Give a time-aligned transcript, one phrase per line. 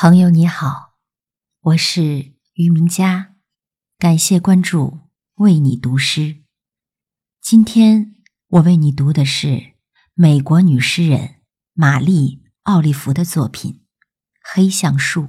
[0.00, 0.94] 朋友你好，
[1.60, 3.34] 我是于明佳，
[3.98, 5.00] 感谢关注，
[5.38, 6.44] 为你读诗。
[7.40, 8.14] 今天
[8.46, 9.74] 我为你读的是
[10.14, 11.40] 美国女诗人
[11.72, 13.72] 玛丽·奥利弗的作品
[14.40, 15.22] 《黑橡树》。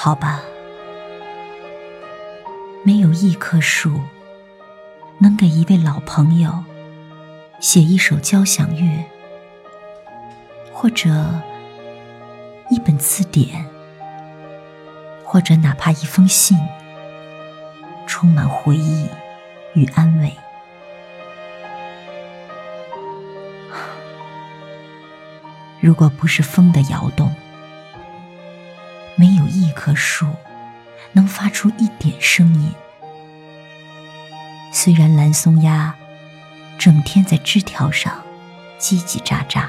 [0.00, 0.40] 好吧，
[2.84, 4.00] 没有一棵树
[5.18, 6.64] 能给一位老朋友
[7.58, 9.04] 写一首交响乐，
[10.72, 11.10] 或者
[12.70, 13.66] 一本字典，
[15.24, 16.56] 或者哪怕一封信，
[18.06, 19.08] 充满回忆
[19.74, 20.32] 与安慰。
[25.80, 27.34] 如果不是风的摇动。
[29.18, 30.28] 没有一棵树
[31.10, 32.72] 能发出一点声音。
[34.72, 35.92] 虽然蓝松鸦
[36.78, 38.22] 整天在枝条上
[38.78, 39.66] 叽叽喳喳，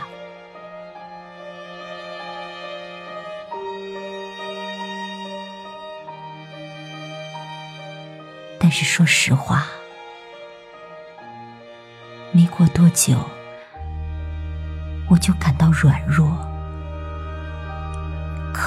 [8.59, 9.65] 但是说实话，
[12.31, 13.17] 没过多久，
[15.09, 16.37] 我就感到软弱。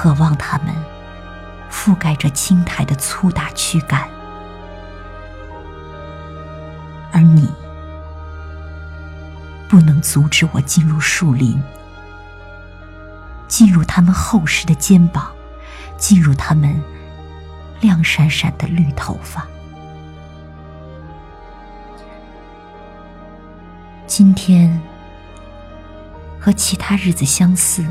[0.03, 0.75] 渴望它们
[1.71, 4.05] 覆盖着青苔的粗大躯干，
[7.13, 7.49] 而你
[9.69, 11.57] 不能阻止我进入树林，
[13.47, 15.31] 进入他们厚实的肩膀，
[15.95, 16.77] 进入他们
[17.79, 19.47] 亮闪闪的绿头发。
[24.05, 24.81] 今天
[26.37, 27.85] 和其他日子相似。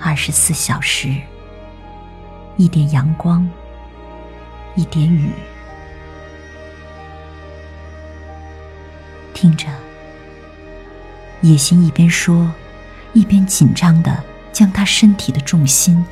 [0.00, 1.14] 二十四小时，
[2.56, 3.48] 一点阳光，
[4.74, 5.30] 一点雨。
[9.32, 9.66] 听着，
[11.40, 12.52] 野心一边说，
[13.12, 14.22] 一边紧张的
[14.52, 16.04] 将他身体的重心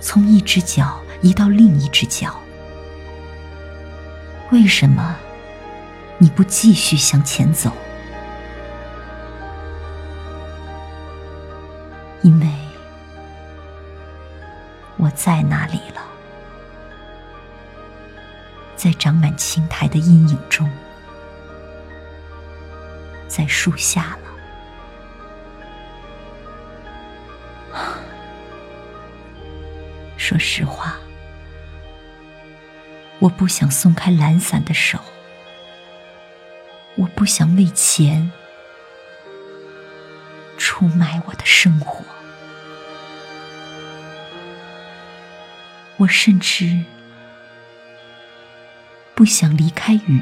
[0.00, 2.40] 从一只脚移到另一只脚。
[4.50, 5.16] 为什么
[6.18, 7.72] 你不继续向前走？
[12.22, 12.61] 因为。
[14.96, 16.02] 我在那里了，
[18.76, 20.70] 在长满青苔的阴影中，
[23.26, 24.28] 在树下了。
[30.16, 30.96] 说实话，
[33.18, 34.98] 我不想松开懒散的手，
[36.94, 38.30] 我不想为钱
[40.56, 42.04] 出卖我的生活。
[46.02, 46.84] 我甚至
[49.14, 50.20] 不想离开雨。